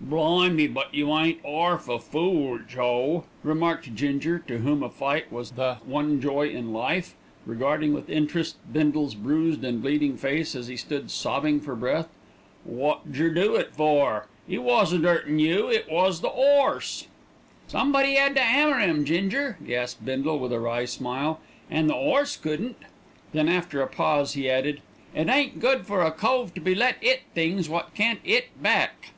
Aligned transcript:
"Blimey, 0.00 0.66
but 0.66 0.92
you 0.92 1.16
ain't 1.16 1.38
'arf 1.46 1.88
a 1.88 1.98
fool, 1.98 2.58
Joe," 2.68 3.24
remarked 3.42 3.94
Ginger, 3.94 4.40
to 4.40 4.58
whom 4.58 4.82
a 4.82 4.90
fight 4.90 5.32
was 5.32 5.52
the 5.52 5.76
one 5.84 6.20
joy 6.20 6.48
in 6.48 6.72
life, 6.74 7.14
regarding 7.46 7.94
with 7.94 8.10
interest 8.10 8.56
Bindle's 8.70 9.14
bruised 9.14 9.64
and 9.64 9.80
bleeding 9.80 10.16
face 10.16 10.56
as 10.56 10.66
he 10.66 10.76
stood 10.76 11.10
sobbing 11.12 11.60
for 11.60 11.74
breath. 11.76 12.08
"Wot 12.66 13.10
jer 13.12 13.30
do 13.30 13.54
it 13.54 13.70
for? 13.72 14.26
'E 14.50 14.58
wasn't 14.58 15.04
'urtin' 15.06 15.38
you; 15.38 15.68
it 15.70 15.88
was 15.90 16.20
the 16.20 16.28
'orse." 16.28 17.06
"Somebody 17.68 18.16
'ad 18.18 18.34
to 18.34 18.42
'ammer 18.42 18.80
'im, 18.80 19.04
Ginger," 19.04 19.56
gasped 19.64 20.04
Bindle 20.04 20.38
with 20.40 20.52
a 20.52 20.60
wry 20.60 20.84
smile, 20.84 21.40
"an' 21.70 21.86
the 21.86 21.94
'orse 21.94 22.36
couldn't." 22.36 22.76
Then 23.32 23.48
after 23.48 23.80
a 23.80 23.86
pause 23.86 24.34
he 24.34 24.50
added, 24.50 24.82
"It 25.14 25.28
ain't 25.28 25.60
good 25.60 25.86
for 25.86 26.02
a 26.02 26.10
cove 26.10 26.52
to 26.54 26.60
be 26.60 26.74
let 26.74 26.96
'it 27.00 27.22
things 27.32 27.68
wot 27.70 27.94
can't 27.94 28.20
'it 28.24 28.60
back." 28.60 29.12